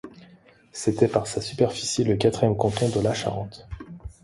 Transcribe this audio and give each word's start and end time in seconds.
C'était 0.71 1.07
par 1.07 1.27
sa 1.27 1.41
superficie 1.41 2.03
le 2.03 2.15
quatrième 2.17 2.57
canton 2.57 2.89
de 2.89 3.01
la 3.01 3.13
Charente. 3.13 3.67